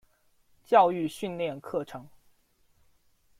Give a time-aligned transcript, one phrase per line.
[0.65, 2.09] 教育训练课程